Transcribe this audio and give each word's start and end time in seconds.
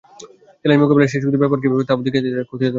Challenge 0.61 0.81
মোকাবিলায় 0.83 1.09
সেই 1.11 1.21
শক্তির 1.21 1.41
ব্যবহার 1.41 1.61
কীভাবে 1.63 1.77
করা 1.77 1.85
যায় 1.85 1.89
তাও 1.89 1.97
খতিয়ে 2.03 2.23
দেখা 2.25 2.37
দরকার। 2.39 2.69